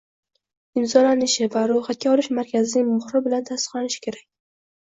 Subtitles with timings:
[0.81, 4.27] imzolanishi va ro‘yxatga olish markazining muhri bilan tasdiqlanishi kerak.